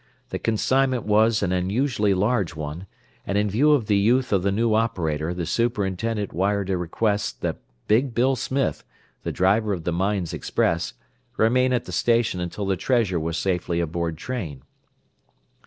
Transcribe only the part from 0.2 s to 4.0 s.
The consignment was an unusually large one, and in view of the